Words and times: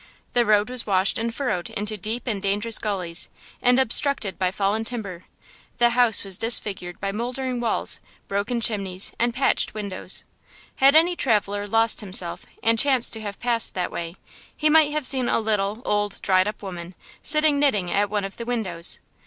The 0.33 0.45
road 0.47 0.71
was 0.71 0.87
washed 0.87 1.19
and 1.19 1.31
furrowed 1.31 1.69
into 1.69 1.95
deep 1.95 2.25
and 2.25 2.41
dangerous 2.41 2.79
gullies, 2.79 3.29
and 3.61 3.79
obstructed 3.79 4.39
by 4.39 4.49
fallen 4.49 4.83
timber; 4.83 5.25
the 5.77 5.91
house 5.91 6.23
was 6.23 6.39
disfigured 6.39 6.99
by 6.99 7.11
moldering 7.11 7.59
walls, 7.59 7.99
broken 8.27 8.61
chimneys 8.61 9.11
and 9.19 9.31
patched 9.31 9.75
windows. 9.75 10.23
Had 10.77 10.95
any 10.95 11.15
traveler 11.15 11.67
lost 11.67 12.01
himself 12.01 12.47
and 12.63 12.79
chanced 12.79 13.13
to 13.13 13.21
have 13.21 13.39
passed 13.39 13.75
that 13.75 13.91
way, 13.91 14.15
he 14.57 14.71
might 14.71 14.89
have 14.91 15.05
seen 15.05 15.29
a 15.29 15.39
little, 15.39 15.83
old, 15.85 16.19
dried 16.23 16.47
up 16.47 16.63
woman, 16.63 16.95
sitting 17.21 17.59
knitting 17.59 17.91
at 17.91 18.09
one 18.09 18.25
of 18.25 18.37
the 18.37 18.45
windows. 18.45 18.97